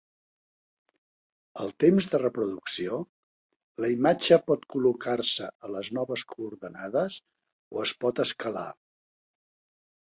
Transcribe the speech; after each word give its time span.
Al 1.63 1.73
temps 1.83 2.07
de 2.13 2.21
reproducció, 2.23 2.97
la 3.85 3.91
imatge 3.97 4.41
pot 4.49 4.67
col·locar-se 4.75 5.53
a 5.67 5.73
les 5.77 5.95
noves 6.01 6.27
coordenades 6.35 7.23
o 7.75 7.89
es 7.89 7.99
pot 8.07 8.27
escalar. 8.29 8.69